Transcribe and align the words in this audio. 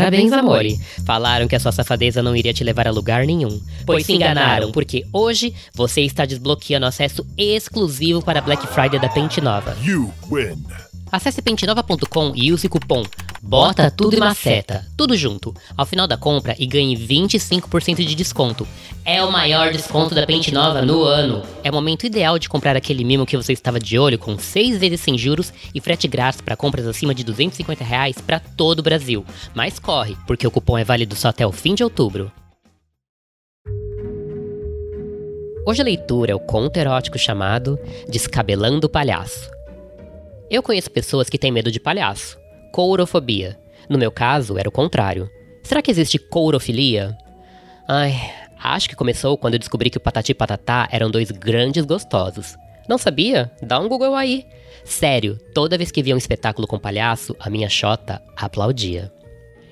Parabéns, 0.00 0.32
amore. 0.32 0.80
Falaram 1.04 1.46
que 1.46 1.56
a 1.56 1.60
sua 1.60 1.72
safadeza 1.72 2.22
não 2.22 2.34
iria 2.34 2.52
te 2.52 2.64
levar 2.64 2.88
a 2.88 2.90
lugar 2.90 3.26
nenhum. 3.26 3.60
Pois 3.86 4.06
se 4.06 4.12
enganaram, 4.12 4.72
porque 4.72 5.04
hoje 5.12 5.54
você 5.74 6.02
está 6.02 6.24
desbloqueando 6.24 6.86
acesso 6.86 7.26
exclusivo 7.36 8.22
para 8.22 8.40
Black 8.40 8.66
Friday 8.68 9.00
da 9.00 9.08
Pente 9.08 9.40
Nova. 9.40 9.76
You 9.82 10.12
win. 10.30 10.62
Acesse 11.12 11.42
pentenova.com 11.42 12.32
e 12.36 12.52
use 12.52 12.66
o 12.66 12.70
cupom 12.70 13.02
Bota 13.42 13.90
Tudo 13.90 14.16
e 14.16 14.20
Maceta, 14.20 14.84
tudo 14.98 15.16
junto, 15.16 15.54
ao 15.74 15.86
final 15.86 16.06
da 16.06 16.16
compra 16.16 16.54
e 16.58 16.66
ganhe 16.66 16.94
25% 16.94 18.04
de 18.04 18.14
desconto. 18.14 18.68
É 19.02 19.24
o 19.24 19.32
maior 19.32 19.72
desconto 19.72 20.14
da 20.14 20.26
Pente 20.26 20.52
Nova 20.52 20.82
no 20.82 21.02
ano. 21.02 21.42
É 21.64 21.70
o 21.70 21.72
momento 21.72 22.04
ideal 22.04 22.38
de 22.38 22.50
comprar 22.50 22.76
aquele 22.76 23.02
mimo 23.02 23.24
que 23.24 23.38
você 23.38 23.54
estava 23.54 23.80
de 23.80 23.98
olho 23.98 24.18
com 24.18 24.38
6 24.38 24.78
vezes 24.78 25.00
sem 25.00 25.16
juros 25.16 25.52
e 25.74 25.80
frete 25.80 26.06
grátis 26.06 26.42
para 26.42 26.54
compras 26.54 26.86
acima 26.86 27.14
de 27.14 27.24
250 27.24 27.82
reais 27.82 28.20
para 28.20 28.40
todo 28.40 28.80
o 28.80 28.82
Brasil. 28.82 29.24
Mas 29.54 29.78
corre, 29.78 30.16
porque 30.26 30.46
o 30.46 30.50
cupom 30.50 30.76
é 30.76 30.84
válido 30.84 31.16
só 31.16 31.28
até 31.28 31.46
o 31.46 31.52
fim 31.52 31.74
de 31.74 31.82
outubro. 31.82 32.30
Hoje 35.66 35.80
a 35.80 35.84
leitura 35.84 36.32
é 36.32 36.34
o 36.34 36.40
conto 36.40 36.76
erótico 36.76 37.18
chamado 37.18 37.78
Descabelando 38.08 38.86
o 38.86 38.90
Palhaço. 38.90 39.48
Eu 40.50 40.62
conheço 40.62 40.90
pessoas 40.90 41.30
que 41.30 41.38
têm 41.38 41.52
medo 41.52 41.70
de 41.70 41.78
palhaço. 41.78 42.39
Courofobia. 42.72 43.58
No 43.88 43.98
meu 43.98 44.10
caso, 44.10 44.58
era 44.58 44.68
o 44.68 44.72
contrário. 44.72 45.28
Será 45.62 45.82
que 45.82 45.90
existe 45.90 46.18
courofilia? 46.18 47.16
Ai, 47.86 48.14
acho 48.62 48.88
que 48.88 48.96
começou 48.96 49.36
quando 49.36 49.54
eu 49.54 49.58
descobri 49.58 49.90
que 49.90 49.98
o 49.98 50.00
Patati 50.00 50.32
e 50.32 50.34
Patatá 50.34 50.88
eram 50.90 51.10
dois 51.10 51.30
grandes 51.30 51.84
gostosos. 51.84 52.56
Não 52.88 52.98
sabia? 52.98 53.50
Dá 53.62 53.78
um 53.78 53.88
Google 53.88 54.14
aí. 54.14 54.46
Sério, 54.84 55.38
toda 55.54 55.76
vez 55.76 55.90
que 55.90 56.02
via 56.02 56.14
um 56.14 56.18
espetáculo 56.18 56.66
com 56.66 56.78
palhaço, 56.78 57.36
a 57.38 57.50
minha 57.50 57.68
chota 57.68 58.22
aplaudia. 58.36 59.12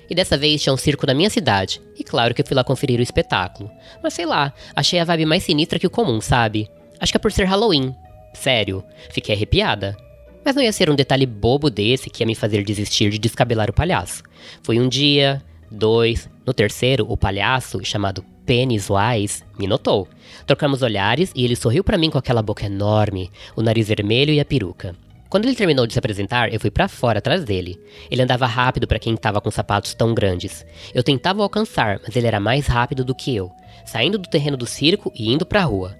E 0.09 0.15
dessa 0.15 0.37
vez 0.37 0.61
tinha 0.61 0.73
um 0.73 0.77
circo 0.77 1.05
na 1.05 1.13
minha 1.13 1.29
cidade, 1.29 1.81
e 1.97 2.03
claro 2.03 2.33
que 2.33 2.41
eu 2.41 2.45
fui 2.45 2.55
lá 2.55 2.63
conferir 2.63 2.99
o 2.99 3.03
espetáculo. 3.03 3.69
Mas 4.01 4.13
sei 4.13 4.25
lá, 4.25 4.53
achei 4.75 4.99
a 4.99 5.05
vibe 5.05 5.25
mais 5.25 5.43
sinistra 5.43 5.77
que 5.77 5.87
o 5.87 5.89
comum, 5.89 6.19
sabe? 6.19 6.69
Acho 6.99 7.13
que 7.13 7.17
é 7.17 7.19
por 7.19 7.31
ser 7.31 7.45
Halloween. 7.45 7.95
Sério, 8.33 8.83
fiquei 9.11 9.35
arrepiada. 9.35 9.95
Mas 10.43 10.55
não 10.55 10.63
ia 10.63 10.71
ser 10.71 10.89
um 10.89 10.95
detalhe 10.95 11.25
bobo 11.25 11.69
desse 11.69 12.09
que 12.09 12.23
ia 12.23 12.27
me 12.27 12.35
fazer 12.35 12.63
desistir 12.63 13.09
de 13.09 13.19
descabelar 13.19 13.69
o 13.69 13.73
palhaço. 13.73 14.23
Foi 14.63 14.79
um 14.79 14.87
dia, 14.87 15.41
dois, 15.69 16.29
no 16.45 16.53
terceiro, 16.53 17.05
o 17.09 17.17
palhaço, 17.17 17.83
chamado 17.83 18.23
Pennywise, 18.45 19.43
me 19.59 19.67
notou. 19.67 20.07
Trocamos 20.47 20.81
olhares 20.81 21.31
e 21.35 21.45
ele 21.45 21.55
sorriu 21.55 21.83
para 21.83 21.97
mim 21.97 22.09
com 22.09 22.17
aquela 22.17 22.41
boca 22.41 22.65
enorme, 22.65 23.29
o 23.55 23.61
nariz 23.61 23.87
vermelho 23.87 24.33
e 24.33 24.39
a 24.39 24.45
peruca. 24.45 24.95
Quando 25.29 25.45
ele 25.45 25.55
terminou 25.55 25.85
de 25.85 25.93
se 25.93 25.99
apresentar, 25.99 26.51
eu 26.51 26.59
fui 26.59 26.71
para 26.71 26.87
fora 26.87 27.19
atrás 27.19 27.43
dele. 27.43 27.79
Ele 28.09 28.23
andava 28.23 28.47
rápido 28.47 28.87
para 28.87 28.97
quem 28.97 29.13
estava 29.13 29.39
com 29.39 29.51
sapatos 29.51 29.93
tão 29.93 30.15
grandes. 30.15 30.65
Eu 30.91 31.03
tentava 31.03 31.43
alcançar, 31.43 31.99
mas 32.03 32.15
ele 32.15 32.25
era 32.25 32.39
mais 32.39 32.65
rápido 32.65 33.05
do 33.05 33.13
que 33.13 33.35
eu, 33.35 33.51
saindo 33.85 34.17
do 34.17 34.27
terreno 34.27 34.57
do 34.57 34.65
circo 34.65 35.11
e 35.15 35.31
indo 35.31 35.45
para 35.45 35.61
a 35.61 35.65
rua. 35.65 35.95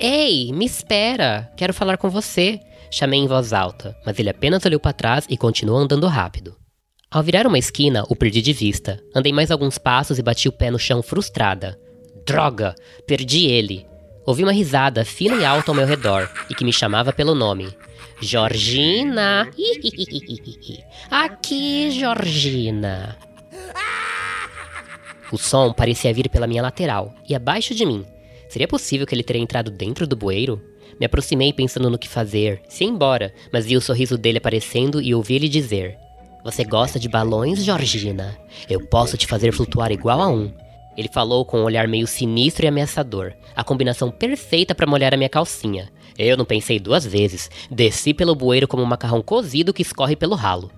Ei, 0.00 0.52
me 0.52 0.64
espera! 0.64 1.48
Quero 1.56 1.72
falar 1.72 1.96
com 1.96 2.10
você! 2.10 2.58
Chamei 2.94 3.18
em 3.18 3.26
voz 3.26 3.52
alta, 3.52 3.96
mas 4.06 4.20
ele 4.20 4.30
apenas 4.30 4.64
olhou 4.64 4.78
para 4.78 4.92
trás 4.92 5.26
e 5.28 5.36
continuou 5.36 5.80
andando 5.80 6.06
rápido. 6.06 6.54
Ao 7.10 7.24
virar 7.24 7.44
uma 7.44 7.58
esquina, 7.58 8.04
o 8.08 8.14
perdi 8.14 8.40
de 8.40 8.52
vista. 8.52 9.02
Andei 9.12 9.32
mais 9.32 9.50
alguns 9.50 9.78
passos 9.78 10.16
e 10.16 10.22
bati 10.22 10.48
o 10.48 10.52
pé 10.52 10.70
no 10.70 10.78
chão 10.78 11.02
frustrada. 11.02 11.76
Droga! 12.24 12.72
Perdi 13.04 13.46
ele! 13.46 13.84
Ouvi 14.24 14.44
uma 14.44 14.52
risada 14.52 15.04
fina 15.04 15.34
e 15.34 15.44
alta 15.44 15.72
ao 15.72 15.74
meu 15.74 15.84
redor 15.84 16.30
e 16.48 16.54
que 16.54 16.64
me 16.64 16.72
chamava 16.72 17.12
pelo 17.12 17.34
nome. 17.34 17.76
Georgina! 18.20 19.50
Aqui, 21.10 21.90
Georgina! 21.90 23.18
O 25.32 25.36
som 25.36 25.72
parecia 25.72 26.14
vir 26.14 26.28
pela 26.28 26.46
minha 26.46 26.62
lateral 26.62 27.12
e 27.28 27.34
abaixo 27.34 27.74
de 27.74 27.84
mim. 27.84 28.06
Seria 28.48 28.68
possível 28.68 29.04
que 29.04 29.16
ele 29.16 29.24
teria 29.24 29.42
entrado 29.42 29.68
dentro 29.68 30.06
do 30.06 30.14
bueiro? 30.14 30.62
Me 30.98 31.06
aproximei 31.06 31.52
pensando 31.52 31.90
no 31.90 31.98
que 31.98 32.08
fazer, 32.08 32.62
se 32.68 32.84
embora, 32.84 33.32
mas 33.52 33.66
vi 33.66 33.76
o 33.76 33.80
sorriso 33.80 34.16
dele 34.16 34.38
aparecendo 34.38 35.00
e 35.00 35.14
ouvi 35.14 35.34
ele 35.34 35.48
dizer: 35.48 35.98
Você 36.44 36.64
gosta 36.64 36.98
de 36.98 37.08
balões, 37.08 37.64
Georgina? 37.64 38.36
Eu 38.68 38.86
posso 38.86 39.16
te 39.16 39.26
fazer 39.26 39.52
flutuar 39.52 39.90
igual 39.90 40.20
a 40.20 40.28
um. 40.28 40.52
Ele 40.96 41.08
falou 41.08 41.44
com 41.44 41.58
um 41.58 41.64
olhar 41.64 41.88
meio 41.88 42.06
sinistro 42.06 42.64
e 42.64 42.68
ameaçador, 42.68 43.32
a 43.56 43.64
combinação 43.64 44.10
perfeita 44.10 44.74
para 44.74 44.86
molhar 44.86 45.12
a 45.12 45.16
minha 45.16 45.28
calcinha. 45.28 45.90
Eu 46.16 46.36
não 46.36 46.44
pensei 46.44 46.78
duas 46.78 47.04
vezes, 47.04 47.50
desci 47.68 48.14
pelo 48.14 48.36
bueiro 48.36 48.68
como 48.68 48.82
um 48.82 48.86
macarrão 48.86 49.20
cozido 49.20 49.74
que 49.74 49.82
escorre 49.82 50.14
pelo 50.14 50.36
ralo. 50.36 50.70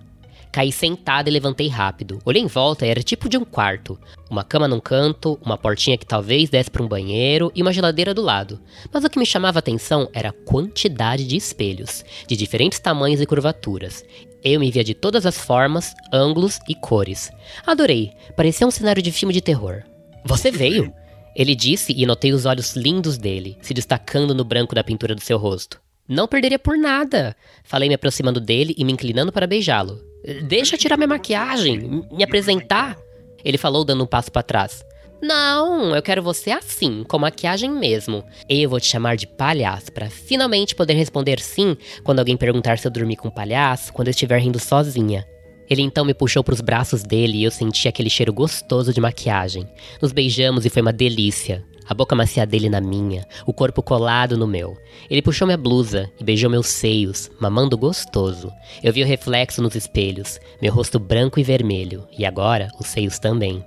Caí 0.56 0.72
sentada 0.72 1.28
e 1.28 1.32
levantei 1.32 1.68
rápido. 1.68 2.18
Olhei 2.24 2.40
em 2.40 2.46
volta 2.46 2.86
e 2.86 2.88
era 2.88 3.02
tipo 3.02 3.28
de 3.28 3.36
um 3.36 3.44
quarto. 3.44 4.00
Uma 4.30 4.42
cama 4.42 4.66
num 4.66 4.80
canto, 4.80 5.38
uma 5.44 5.58
portinha 5.58 5.98
que 5.98 6.06
talvez 6.06 6.48
desse 6.48 6.70
para 6.70 6.82
um 6.82 6.88
banheiro 6.88 7.52
e 7.54 7.60
uma 7.60 7.74
geladeira 7.74 8.14
do 8.14 8.22
lado. 8.22 8.58
Mas 8.90 9.04
o 9.04 9.10
que 9.10 9.18
me 9.18 9.26
chamava 9.26 9.58
a 9.58 9.60
atenção 9.60 10.08
era 10.14 10.30
a 10.30 10.32
quantidade 10.32 11.26
de 11.26 11.36
espelhos, 11.36 12.02
de 12.26 12.34
diferentes 12.34 12.78
tamanhos 12.78 13.20
e 13.20 13.26
curvaturas. 13.26 14.02
Eu 14.42 14.58
me 14.58 14.70
via 14.70 14.82
de 14.82 14.94
todas 14.94 15.26
as 15.26 15.36
formas, 15.36 15.92
ângulos 16.10 16.58
e 16.66 16.74
cores. 16.74 17.30
Adorei, 17.66 18.12
parecia 18.34 18.66
um 18.66 18.70
cenário 18.70 19.02
de 19.02 19.12
filme 19.12 19.34
de 19.34 19.42
terror. 19.42 19.82
Você 20.24 20.50
veio? 20.50 20.90
Ele 21.34 21.54
disse 21.54 21.92
e 21.94 22.06
notei 22.06 22.32
os 22.32 22.46
olhos 22.46 22.74
lindos 22.74 23.18
dele, 23.18 23.58
se 23.60 23.74
destacando 23.74 24.34
no 24.34 24.42
branco 24.42 24.74
da 24.74 24.82
pintura 24.82 25.14
do 25.14 25.20
seu 25.20 25.36
rosto. 25.36 25.78
Não 26.08 26.26
perderia 26.26 26.58
por 26.58 26.78
nada. 26.78 27.36
Falei 27.62 27.90
me 27.90 27.94
aproximando 27.94 28.40
dele 28.40 28.74
e 28.78 28.84
me 28.84 28.92
inclinando 28.92 29.30
para 29.30 29.46
beijá-lo. 29.46 30.00
Deixa 30.44 30.74
eu 30.74 30.78
tirar 30.78 30.96
minha 30.96 31.06
maquiagem, 31.06 32.04
me 32.10 32.24
apresentar. 32.24 32.96
Ele 33.44 33.56
falou 33.56 33.84
dando 33.84 34.02
um 34.04 34.06
passo 34.06 34.30
para 34.30 34.42
trás. 34.42 34.84
Não, 35.22 35.94
eu 35.94 36.02
quero 36.02 36.22
você 36.22 36.50
assim, 36.50 37.04
com 37.04 37.18
maquiagem 37.18 37.70
mesmo. 37.70 38.24
Eu 38.48 38.68
vou 38.68 38.80
te 38.80 38.86
chamar 38.86 39.16
de 39.16 39.26
palhaço 39.26 39.90
para 39.92 40.10
finalmente 40.10 40.74
poder 40.74 40.94
responder 40.94 41.40
sim 41.40 41.76
quando 42.04 42.18
alguém 42.18 42.36
perguntar 42.36 42.78
se 42.78 42.86
eu 42.86 42.90
dormi 42.90 43.16
com 43.16 43.28
um 43.28 43.30
palhaço 43.30 43.92
quando 43.92 44.08
eu 44.08 44.10
estiver 44.10 44.38
rindo 44.38 44.58
sozinha. 44.58 45.24
Ele 45.68 45.82
então 45.82 46.04
me 46.04 46.14
puxou 46.14 46.44
para 46.44 46.54
os 46.54 46.60
braços 46.60 47.02
dele 47.02 47.38
e 47.38 47.44
eu 47.44 47.50
senti 47.50 47.88
aquele 47.88 48.10
cheiro 48.10 48.32
gostoso 48.32 48.92
de 48.92 49.00
maquiagem. 49.00 49.66
Nos 50.00 50.12
beijamos 50.12 50.64
e 50.64 50.70
foi 50.70 50.82
uma 50.82 50.92
delícia. 50.92 51.64
A 51.88 51.94
boca 51.94 52.16
macia 52.16 52.44
dele 52.44 52.68
na 52.68 52.80
minha, 52.80 53.26
o 53.46 53.52
corpo 53.52 53.82
colado 53.82 54.36
no 54.36 54.46
meu. 54.46 54.76
Ele 55.08 55.22
puxou 55.22 55.46
minha 55.46 55.56
blusa 55.56 56.10
e 56.18 56.24
beijou 56.24 56.50
meus 56.50 56.66
seios, 56.66 57.30
mamando 57.40 57.78
gostoso. 57.78 58.52
Eu 58.82 58.92
vi 58.92 59.02
o 59.02 59.06
reflexo 59.06 59.62
nos 59.62 59.74
espelhos, 59.74 60.40
meu 60.60 60.72
rosto 60.72 60.98
branco 60.98 61.38
e 61.38 61.44
vermelho, 61.44 62.06
e 62.16 62.26
agora 62.26 62.68
os 62.78 62.86
seios 62.86 63.18
também. 63.18 63.64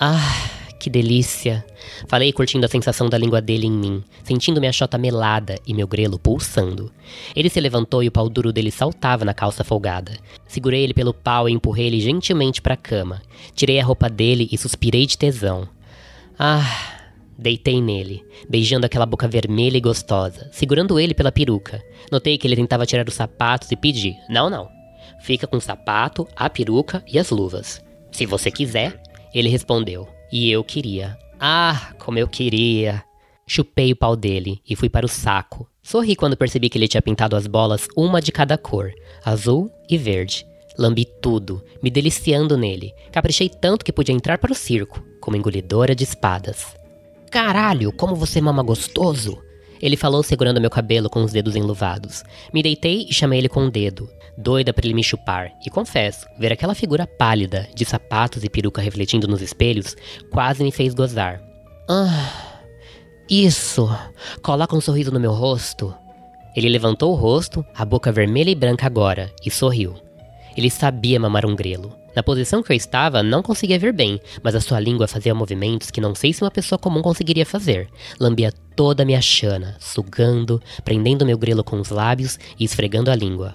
Ah, 0.00 0.50
que 0.80 0.90
delícia! 0.90 1.64
Falei 2.08 2.32
curtindo 2.32 2.66
a 2.66 2.68
sensação 2.68 3.08
da 3.08 3.16
língua 3.16 3.40
dele 3.40 3.68
em 3.68 3.70
mim, 3.70 4.02
sentindo 4.24 4.58
minha 4.58 4.72
chota 4.72 4.98
melada 4.98 5.56
e 5.64 5.72
meu 5.72 5.86
grelo 5.86 6.18
pulsando. 6.18 6.90
Ele 7.36 7.48
se 7.48 7.60
levantou 7.60 8.02
e 8.02 8.08
o 8.08 8.12
pau 8.12 8.28
duro 8.28 8.52
dele 8.52 8.70
saltava 8.70 9.24
na 9.24 9.32
calça 9.32 9.62
folgada. 9.62 10.18
Segurei 10.48 10.82
ele 10.82 10.92
pelo 10.92 11.14
pau 11.14 11.48
e 11.48 11.52
empurrei 11.52 11.86
ele 11.86 12.00
gentilmente 12.00 12.60
para 12.60 12.74
a 12.74 12.76
cama. 12.76 13.22
Tirei 13.54 13.78
a 13.78 13.84
roupa 13.84 14.08
dele 14.08 14.48
e 14.50 14.58
suspirei 14.58 15.06
de 15.06 15.16
tesão. 15.16 15.68
Ah, 16.36 17.01
Deitei 17.38 17.80
nele, 17.80 18.24
beijando 18.48 18.86
aquela 18.86 19.06
boca 19.06 19.26
vermelha 19.26 19.76
e 19.76 19.80
gostosa, 19.80 20.48
segurando 20.52 20.98
ele 20.98 21.14
pela 21.14 21.32
peruca. 21.32 21.82
Notei 22.10 22.36
que 22.38 22.46
ele 22.46 22.56
tentava 22.56 22.86
tirar 22.86 23.08
os 23.08 23.14
sapatos 23.14 23.70
e 23.70 23.76
pedi: 23.76 24.14
Não, 24.28 24.50
não. 24.50 24.68
Fica 25.22 25.46
com 25.46 25.56
o 25.56 25.60
sapato, 25.60 26.26
a 26.36 26.50
peruca 26.50 27.02
e 27.06 27.18
as 27.18 27.30
luvas. 27.30 27.82
Se 28.10 28.26
você 28.26 28.50
quiser, 28.50 29.00
ele 29.34 29.48
respondeu. 29.48 30.08
E 30.30 30.50
eu 30.50 30.62
queria. 30.62 31.18
Ah, 31.40 31.94
como 31.98 32.18
eu 32.18 32.28
queria. 32.28 33.02
Chupei 33.46 33.92
o 33.92 33.96
pau 33.96 34.16
dele 34.16 34.60
e 34.68 34.76
fui 34.76 34.88
para 34.88 35.06
o 35.06 35.08
saco. 35.08 35.68
Sorri 35.82 36.14
quando 36.14 36.36
percebi 36.36 36.68
que 36.68 36.78
ele 36.78 36.88
tinha 36.88 37.02
pintado 37.02 37.34
as 37.34 37.46
bolas 37.46 37.88
uma 37.96 38.20
de 38.20 38.30
cada 38.30 38.56
cor, 38.56 38.92
azul 39.24 39.70
e 39.90 39.98
verde. 39.98 40.46
Lambi 40.78 41.04
tudo, 41.20 41.62
me 41.82 41.90
deliciando 41.90 42.56
nele. 42.56 42.92
Caprichei 43.10 43.48
tanto 43.48 43.84
que 43.84 43.92
podia 43.92 44.14
entrar 44.14 44.38
para 44.38 44.52
o 44.52 44.54
circo, 44.54 45.02
como 45.20 45.36
engolidora 45.36 45.94
de 45.94 46.04
espadas. 46.04 46.74
Caralho, 47.32 47.90
como 47.94 48.14
você 48.14 48.42
mama 48.42 48.62
gostoso! 48.62 49.42
Ele 49.80 49.96
falou 49.96 50.22
segurando 50.22 50.60
meu 50.60 50.68
cabelo 50.68 51.08
com 51.08 51.24
os 51.24 51.32
dedos 51.32 51.56
enluvados. 51.56 52.22
Me 52.52 52.62
deitei 52.62 53.06
e 53.08 53.14
chamei 53.14 53.38
ele 53.38 53.48
com 53.48 53.60
o 53.60 53.64
um 53.64 53.70
dedo, 53.70 54.06
doida 54.36 54.70
para 54.70 54.84
ele 54.84 54.92
me 54.92 55.02
chupar. 55.02 55.50
E 55.64 55.70
confesso, 55.70 56.26
ver 56.38 56.52
aquela 56.52 56.74
figura 56.74 57.06
pálida, 57.06 57.66
de 57.74 57.86
sapatos 57.86 58.44
e 58.44 58.50
peruca 58.50 58.82
refletindo 58.82 59.26
nos 59.26 59.40
espelhos, 59.40 59.96
quase 60.30 60.62
me 60.62 60.70
fez 60.70 60.92
gozar. 60.92 61.40
Ah, 61.88 62.60
isso! 63.30 63.88
Coloca 64.42 64.76
um 64.76 64.80
sorriso 64.82 65.10
no 65.10 65.18
meu 65.18 65.32
rosto. 65.32 65.94
Ele 66.54 66.68
levantou 66.68 67.12
o 67.12 67.16
rosto, 67.16 67.64
a 67.74 67.82
boca 67.82 68.12
vermelha 68.12 68.50
e 68.50 68.54
branca 68.54 68.84
agora, 68.84 69.32
e 69.42 69.50
sorriu. 69.50 69.94
Ele 70.56 70.70
sabia 70.70 71.18
mamar 71.18 71.46
um 71.46 71.54
grelo. 71.54 71.94
Na 72.14 72.22
posição 72.22 72.62
que 72.62 72.70
eu 72.72 72.76
estava, 72.76 73.22
não 73.22 73.42
conseguia 73.42 73.78
ver 73.78 73.92
bem, 73.92 74.20
mas 74.42 74.54
a 74.54 74.60
sua 74.60 74.78
língua 74.78 75.08
fazia 75.08 75.34
movimentos 75.34 75.90
que 75.90 76.00
não 76.00 76.14
sei 76.14 76.32
se 76.32 76.42
uma 76.42 76.50
pessoa 76.50 76.78
comum 76.78 77.00
conseguiria 77.00 77.46
fazer. 77.46 77.88
Lambia 78.20 78.52
toda 78.76 79.02
a 79.02 79.06
minha 79.06 79.20
chana, 79.20 79.76
sugando, 79.80 80.60
prendendo 80.84 81.24
meu 81.24 81.38
grelo 81.38 81.64
com 81.64 81.80
os 81.80 81.88
lábios 81.88 82.38
e 82.58 82.64
esfregando 82.64 83.10
a 83.10 83.14
língua. 83.14 83.54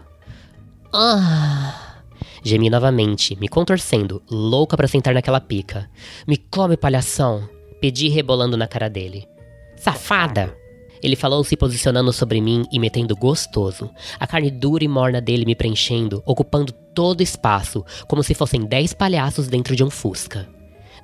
Ah! 0.92 2.02
Gemi 2.44 2.70
novamente, 2.70 3.36
me 3.40 3.48
contorcendo, 3.48 4.22
louca 4.30 4.76
para 4.76 4.88
sentar 4.88 5.14
naquela 5.14 5.40
pica. 5.40 5.90
Me 6.26 6.38
come, 6.38 6.76
palhação! 6.76 7.48
Pedi 7.80 8.08
rebolando 8.08 8.58
na 8.58 8.68
cara 8.68 8.90
dele. 8.90 9.28
Safada! 9.76 10.56
Ele 11.04 11.16
falou 11.16 11.44
se 11.44 11.56
posicionando 11.56 12.12
sobre 12.12 12.42
mim 12.42 12.66
e 12.72 12.80
metendo 12.80 13.16
gostoso. 13.16 13.90
A 14.20 14.26
carne 14.26 14.50
dura 14.50 14.84
e 14.84 14.88
morna 14.88 15.22
dele 15.22 15.46
me 15.46 15.56
preenchendo, 15.56 16.24
ocupando 16.26 16.74
todo 16.98 17.20
o 17.20 17.24
espaço, 17.24 17.86
como 18.08 18.24
se 18.24 18.34
fossem 18.34 18.66
dez 18.66 18.92
palhaços 18.92 19.48
dentro 19.48 19.76
de 19.76 19.84
um 19.84 19.90
fusca. 19.92 20.50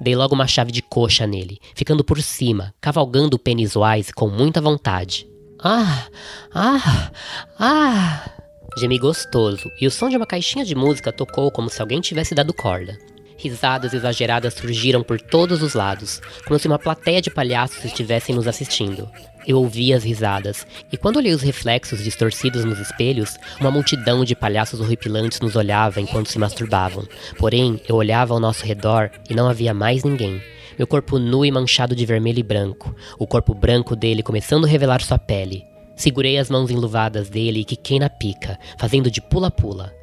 Dei 0.02 0.16
logo 0.16 0.34
uma 0.34 0.48
chave 0.48 0.72
de 0.72 0.82
coxa 0.82 1.28
nele, 1.28 1.60
ficando 1.76 2.04
por 2.04 2.20
cima, 2.20 2.74
cavalgando 2.82 3.36
o 3.36 3.40
pênis 3.40 3.76
Wise 3.76 4.12
com 4.12 4.28
muita 4.28 4.60
vontade. 4.60 5.30
Ah! 5.64 6.08
Ah! 6.52 7.12
Ah! 7.60 8.32
Gemi 8.76 8.98
gostoso, 8.98 9.70
e 9.80 9.86
o 9.86 9.92
som 9.92 10.10
de 10.10 10.18
uma 10.18 10.26
caixinha 10.26 10.66
de 10.66 10.74
música 10.74 11.14
tocou 11.14 11.52
como 11.52 11.70
se 11.70 11.80
alguém 11.80 12.02
tivesse 12.02 12.34
dado 12.34 12.56
corda. 12.56 12.98
Risadas 13.44 13.94
exageradas 13.94 14.54
surgiram 14.54 15.04
por 15.04 15.20
todos 15.20 15.62
os 15.62 15.74
lados, 15.74 16.22
como 16.48 16.58
se 16.58 16.66
uma 16.66 16.80
plateia 16.80 17.22
de 17.22 17.30
palhaços 17.30 17.84
estivessem 17.84 18.34
nos 18.34 18.48
assistindo. 18.48 19.12
Eu 19.46 19.58
ouvi 19.58 19.94
as 19.94 20.06
risadas, 20.06 20.66
e 20.90 20.96
quando 20.96 21.18
olhei 21.18 21.34
os 21.34 21.42
reflexos 21.42 22.02
distorcidos 22.02 22.64
nos 22.64 22.80
espelhos, 22.80 23.36
uma 23.60 23.70
multidão 23.70 24.24
de 24.24 24.34
palhaços 24.34 24.80
horripilantes 24.80 25.42
nos 25.42 25.58
olhava 25.58 26.00
enquanto 26.00 26.30
se 26.30 26.40
masturbavam. 26.40 27.06
Porém, 27.38 27.82
eu 27.86 27.98
olhava 27.98 28.34
ao 28.34 28.40
nosso 28.40 28.66
redor 28.66 29.12
e 29.30 29.34
não 29.36 29.50
havia 29.50 29.74
mais 29.74 30.06
ninguém. 30.06 30.42
Meu 30.78 30.88
corpo 30.88 31.20
nu 31.20 31.44
e 31.44 31.52
manchado 31.52 31.94
de 31.94 32.06
vermelho 32.06 32.40
e 32.40 32.44
branco, 32.44 32.96
o 33.20 33.28
corpo 33.28 33.54
branco 33.54 33.94
dele 33.94 34.24
começando 34.24 34.64
a 34.64 34.70
revelar 34.70 35.02
sua 35.02 35.20
pele. 35.20 35.68
Segurei 35.98 36.38
as 36.38 36.50
mãos 36.50 36.72
enluvadas 36.72 37.30
dele 37.30 37.60
e 37.60 37.66
quiquei 37.66 38.00
na 38.00 38.10
pica, 38.10 38.58
fazendo 38.78 39.12
de 39.12 39.20
pula-pula. 39.20 39.94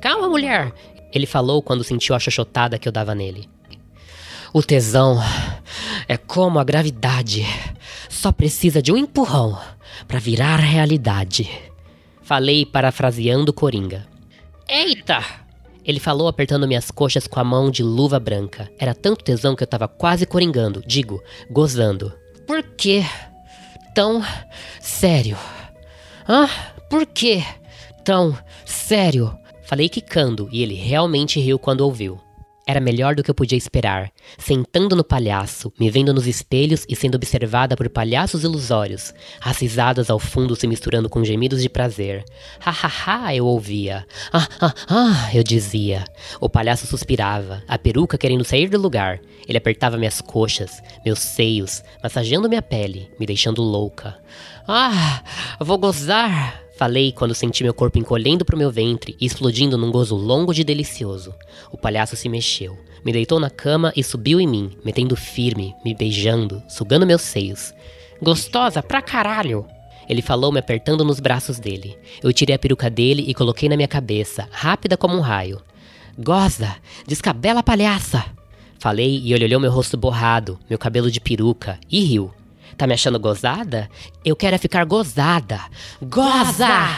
Calma, 0.00 0.30
mulher! 0.30 0.72
Ele 1.12 1.26
falou 1.26 1.62
quando 1.62 1.84
sentiu 1.84 2.14
a 2.14 2.18
xoxotada 2.18 2.78
que 2.78 2.88
eu 2.88 2.92
dava 2.92 3.14
nele. 3.14 3.48
O 4.52 4.62
tesão 4.62 5.18
é 6.08 6.16
como 6.16 6.58
a 6.58 6.64
gravidade. 6.64 7.44
Só 8.08 8.32
precisa 8.32 8.82
de 8.82 8.92
um 8.92 8.96
empurrão 8.96 9.58
para 10.08 10.18
virar 10.18 10.56
realidade. 10.56 11.48
Falei 12.22 12.66
parafraseando 12.66 13.52
Coringa. 13.52 14.06
Eita! 14.68 15.24
Ele 15.84 15.98
falou 15.98 16.28
apertando 16.28 16.68
minhas 16.68 16.90
coxas 16.90 17.26
com 17.26 17.40
a 17.40 17.44
mão 17.44 17.70
de 17.70 17.82
luva 17.82 18.20
branca. 18.20 18.70
Era 18.78 18.94
tanto 18.94 19.24
tesão 19.24 19.56
que 19.56 19.62
eu 19.62 19.66
tava 19.66 19.88
quase 19.88 20.26
coringando, 20.26 20.82
digo, 20.86 21.22
gozando. 21.50 22.12
Por 22.46 22.62
que 22.62 23.04
tão 23.94 24.22
sério? 24.80 25.36
Ah, 26.28 26.48
por 26.88 27.06
que 27.06 27.42
tão 28.04 28.36
sério? 28.64 29.36
Falei 29.70 29.88
quicando 29.88 30.48
e 30.50 30.64
ele 30.64 30.74
realmente 30.74 31.38
riu 31.38 31.56
quando 31.56 31.82
ouviu. 31.82 32.18
Era 32.66 32.80
melhor 32.80 33.14
do 33.14 33.22
que 33.22 33.30
eu 33.30 33.34
podia 33.36 33.56
esperar, 33.56 34.10
sentando 34.36 34.96
no 34.96 35.04
palhaço, 35.04 35.72
me 35.78 35.88
vendo 35.88 36.12
nos 36.12 36.26
espelhos 36.26 36.84
e 36.88 36.96
sendo 36.96 37.14
observada 37.14 37.76
por 37.76 37.88
palhaços 37.88 38.42
ilusórios, 38.42 39.14
as 39.40 39.60
risadas 39.60 40.10
ao 40.10 40.18
fundo 40.18 40.56
se 40.56 40.66
misturando 40.66 41.08
com 41.08 41.22
gemidos 41.22 41.62
de 41.62 41.68
prazer. 41.68 42.24
Ha 42.66 42.70
ha 42.72 43.26
ha, 43.28 43.34
eu 43.36 43.46
ouvia. 43.46 44.04
Ah 44.32 44.48
ah 44.60 44.74
ah, 44.88 45.30
eu 45.32 45.44
dizia. 45.44 46.04
O 46.40 46.50
palhaço 46.50 46.84
suspirava, 46.88 47.62
a 47.68 47.78
peruca 47.78 48.18
querendo 48.18 48.42
sair 48.42 48.68
do 48.68 48.76
lugar. 48.76 49.20
Ele 49.46 49.58
apertava 49.58 49.96
minhas 49.96 50.20
coxas, 50.20 50.82
meus 51.04 51.20
seios, 51.20 51.80
massageando 52.02 52.48
minha 52.48 52.60
pele, 52.60 53.08
me 53.20 53.24
deixando 53.24 53.62
louca. 53.62 54.18
Ah, 54.66 55.22
vou 55.60 55.78
gozar! 55.78 56.69
Falei 56.80 57.12
quando 57.12 57.34
senti 57.34 57.62
meu 57.62 57.74
corpo 57.74 57.98
encolhendo 57.98 58.42
pro 58.42 58.56
meu 58.56 58.70
ventre 58.70 59.14
e 59.20 59.26
explodindo 59.26 59.76
num 59.76 59.90
gozo 59.90 60.16
longo 60.16 60.54
de 60.54 60.64
delicioso. 60.64 61.34
O 61.70 61.76
palhaço 61.76 62.16
se 62.16 62.26
mexeu, 62.26 62.74
me 63.04 63.12
deitou 63.12 63.38
na 63.38 63.50
cama 63.50 63.92
e 63.94 64.02
subiu 64.02 64.40
em 64.40 64.46
mim, 64.46 64.70
metendo 64.82 65.14
firme, 65.14 65.74
me 65.84 65.94
beijando, 65.94 66.62
sugando 66.70 67.06
meus 67.06 67.20
seios. 67.20 67.74
Gostosa 68.22 68.82
pra 68.82 69.02
caralho! 69.02 69.66
Ele 70.08 70.22
falou 70.22 70.50
me 70.50 70.58
apertando 70.58 71.04
nos 71.04 71.20
braços 71.20 71.58
dele. 71.58 71.98
Eu 72.22 72.32
tirei 72.32 72.56
a 72.56 72.58
peruca 72.58 72.88
dele 72.88 73.26
e 73.28 73.34
coloquei 73.34 73.68
na 73.68 73.76
minha 73.76 73.86
cabeça, 73.86 74.48
rápida 74.50 74.96
como 74.96 75.14
um 75.14 75.20
raio. 75.20 75.60
Goza! 76.18 76.76
Descabela 77.06 77.62
palhaça! 77.62 78.24
Falei 78.78 79.20
e 79.22 79.34
ele 79.34 79.44
olhou 79.44 79.60
meu 79.60 79.70
rosto 79.70 79.98
borrado, 79.98 80.58
meu 80.66 80.78
cabelo 80.78 81.10
de 81.10 81.20
peruca, 81.20 81.78
e 81.90 82.00
riu. 82.00 82.32
Tá 82.80 82.86
me 82.86 82.94
achando 82.94 83.20
gozada? 83.20 83.90
Eu 84.24 84.34
quero 84.34 84.54
é 84.54 84.58
ficar 84.58 84.86
gozada. 84.86 85.60
Goza! 86.00 86.88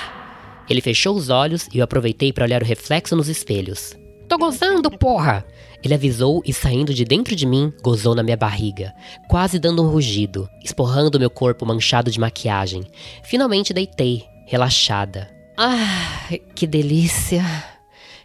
Ele 0.71 0.81
fechou 0.81 1.17
os 1.17 1.29
olhos 1.29 1.69
e 1.75 1.79
eu 1.79 1.83
aproveitei 1.83 2.33
para 2.33 2.45
olhar 2.45 2.63
o 2.63 2.65
reflexo 2.65 3.17
nos 3.17 3.27
espelhos. 3.27 3.93
Tô 4.29 4.39
gozando, 4.39 4.89
porra! 4.97 5.45
Ele 5.83 5.93
avisou 5.93 6.41
e 6.47 6.53
saindo 6.53 6.95
de 6.95 7.05
dentro 7.05 7.35
de 7.35 7.45
mim, 7.45 7.73
gozou 7.83 8.15
na 8.15 8.23
minha 8.23 8.37
barriga, 8.37 8.95
quase 9.29 9.59
dando 9.59 9.83
um 9.83 9.91
rugido, 9.91 10.49
esporrando 10.63 11.19
meu 11.19 11.29
corpo 11.29 11.67
manchado 11.67 12.13
de 12.13 12.21
maquiagem. 12.21 12.85
Finalmente 13.25 13.75
deitei, 13.75 14.23
relaxada. 14.47 15.29
Ah, 15.59 16.29
que 16.55 16.65
delícia! 16.65 17.43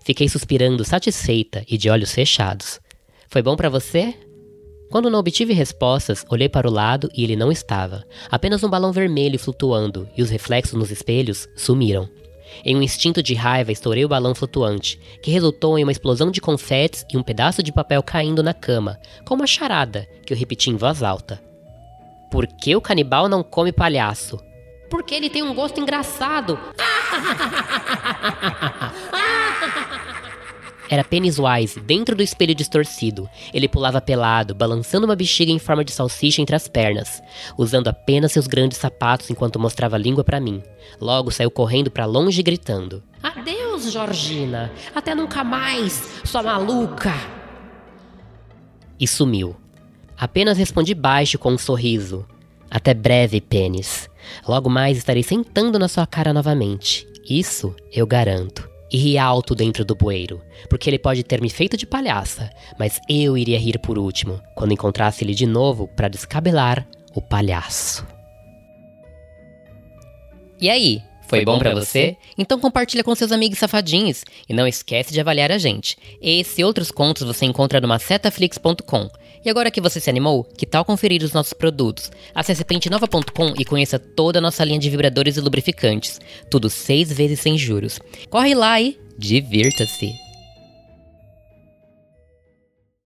Fiquei 0.05 0.29
suspirando 0.29 0.85
satisfeita 0.85 1.65
e 1.67 1.75
de 1.75 1.89
olhos 1.89 2.13
fechados. 2.13 2.79
Foi 3.27 3.41
bom 3.41 3.55
para 3.55 3.67
você? 3.67 4.13
Quando 4.89 5.09
não 5.09 5.19
obtive 5.19 5.53
respostas, 5.53 6.25
olhei 6.29 6.47
para 6.47 6.67
o 6.67 6.71
lado 6.71 7.09
e 7.13 7.23
ele 7.23 7.35
não 7.35 7.51
estava. 7.51 8.05
Apenas 8.31 8.63
um 8.63 8.69
balão 8.69 8.91
vermelho 8.91 9.37
flutuando 9.37 10.07
e 10.15 10.21
os 10.21 10.29
reflexos 10.29 10.73
nos 10.73 10.91
espelhos 10.91 11.47
sumiram. 11.55 12.07
Em 12.63 12.75
um 12.75 12.81
instinto 12.81 13.21
de 13.21 13.33
raiva, 13.33 13.71
estourei 13.71 14.05
o 14.05 14.09
balão 14.09 14.33
flutuante, 14.33 14.97
que 15.21 15.29
resultou 15.29 15.77
em 15.77 15.83
uma 15.83 15.91
explosão 15.91 16.31
de 16.31 16.39
confetes 16.39 17.05
e 17.11 17.17
um 17.17 17.23
pedaço 17.23 17.61
de 17.61 17.73
papel 17.73 18.01
caindo 18.01 18.41
na 18.41 18.53
cama, 18.53 18.97
com 19.25 19.35
uma 19.35 19.45
charada 19.45 20.07
que 20.25 20.33
eu 20.33 20.37
repeti 20.37 20.69
em 20.69 20.77
voz 20.77 21.03
alta. 21.03 21.41
Por 22.31 22.47
que 22.47 22.75
o 22.75 22.81
canibal 22.81 23.27
não 23.27 23.43
come 23.43 23.73
palhaço? 23.73 24.39
Porque 24.89 25.13
ele 25.13 25.29
tem 25.29 25.43
um 25.43 25.53
gosto 25.53 25.79
engraçado. 25.81 26.57
Era 30.89 31.03
Pennywise, 31.03 31.79
dentro 31.81 32.15
do 32.15 32.23
espelho 32.23 32.55
distorcido. 32.55 33.29
Ele 33.53 33.67
pulava 33.67 33.99
pelado, 33.99 34.55
balançando 34.55 35.05
uma 35.05 35.15
bexiga 35.15 35.51
em 35.51 35.59
forma 35.59 35.83
de 35.83 35.91
salsicha 35.91 36.41
entre 36.41 36.55
as 36.55 36.67
pernas, 36.67 37.21
usando 37.57 37.89
apenas 37.89 38.31
seus 38.31 38.47
grandes 38.47 38.77
sapatos 38.77 39.29
enquanto 39.29 39.59
mostrava 39.59 39.97
a 39.97 39.99
língua 39.99 40.23
para 40.23 40.39
mim. 40.39 40.63
Logo 41.01 41.29
saiu 41.29 41.51
correndo 41.51 41.91
para 41.91 42.05
longe 42.05 42.41
gritando: 42.41 43.03
Adeus, 43.21 43.91
Georgina! 43.91 44.71
Até 44.95 45.13
nunca 45.13 45.43
mais, 45.43 46.21
sua 46.23 46.41
maluca! 46.41 47.13
E 48.99 49.05
sumiu. 49.07 49.55
Apenas 50.17 50.57
respondi 50.57 50.95
baixo 50.95 51.37
com 51.37 51.51
um 51.51 51.57
sorriso. 51.57 52.25
Até 52.71 52.93
breve, 52.93 53.39
pênis. 53.39 54.09
Logo 54.47 54.69
mais 54.69 54.97
estarei 54.97 55.21
sentando 55.21 55.77
na 55.77 55.87
sua 55.87 56.07
cara 56.07 56.33
novamente. 56.33 57.07
Isso 57.29 57.75
eu 57.93 58.07
garanto 58.07 58.66
e 58.91 58.97
ri 58.97 59.17
alto 59.17 59.53
dentro 59.53 59.83
do 59.83 59.95
bueiro, 59.95 60.41
porque 60.69 60.89
ele 60.89 60.99
pode 60.99 61.23
ter 61.23 61.41
me 61.41 61.49
feito 61.49 61.75
de 61.75 61.85
palhaça, 61.85 62.49
mas 62.79 62.99
eu 63.09 63.37
iria 63.37 63.59
rir 63.59 63.79
por 63.79 63.97
último, 63.97 64.41
quando 64.55 64.73
encontrasse 64.73 65.23
ele 65.23 65.33
de 65.33 65.45
novo 65.45 65.87
para 65.87 66.07
descabelar 66.07 66.87
o 67.13 67.21
palhaço. 67.21 68.05
E 70.59 70.69
aí, 70.69 71.01
foi, 71.27 71.43
bom 71.43 71.59
para 71.59 71.73
você? 71.73 72.17
Então 72.37 72.59
compartilha 72.59 73.03
com 73.03 73.13
seus 73.13 73.31
amigos 73.31 73.59
safadinhos 73.59 74.23
e 74.47 74.53
não 74.53 74.67
esquece 74.67 75.13
de 75.13 75.19
avaliar 75.19 75.51
a 75.51 75.57
gente. 75.57 75.97
Esse 76.21 76.61
e 76.61 76.63
outros 76.63 76.91
contos 76.91 77.23
você 77.23 77.45
encontra 77.45 77.81
no 77.81 77.87
macetaflix.com. 77.87 79.09
E 79.45 79.49
agora 79.49 79.71
que 79.71 79.79
você 79.79 79.99
se 79.99 80.09
animou, 80.09 80.43
que 80.43 80.65
tal 80.65 80.83
conferir 80.83 81.23
os 81.23 81.33
nossos 81.33 81.53
produtos? 81.53 82.11
Acesse 82.33 82.65
pentenova.com 82.65 83.53
e 83.57 83.63
conheça 83.63 83.97
toda 83.97 84.39
a 84.39 84.41
nossa 84.41 84.63
linha 84.63 84.79
de 84.79 84.89
vibradores 84.89 85.37
e 85.37 85.41
lubrificantes. 85.41 86.19
Tudo 86.49 86.69
seis 86.69 87.11
vezes 87.11 87.39
sem 87.39 87.57
juros. 87.57 87.99
Corre 88.29 88.55
lá 88.55 88.81
e 88.81 88.99
divirta-se! 89.17 90.26